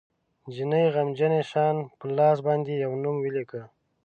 جینۍ 0.53 0.85
غمجنه 0.93 1.41
شان 1.49 1.75
په 1.97 2.05
لاس 2.17 2.37
باندې 2.47 2.71
یو 2.83 2.91
نوم 3.03 3.15
ولیکه 3.21 3.61